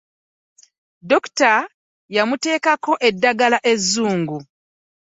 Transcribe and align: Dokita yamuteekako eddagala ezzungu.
Dokita 1.09 1.51
yamuteekako 2.15 2.91
eddagala 3.09 3.57
ezzungu. 3.71 4.37